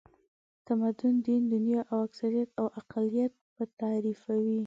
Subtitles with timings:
[0.67, 4.59] تمدن، دین، دنیا او اکثریت او اقلیت به تعریفوي.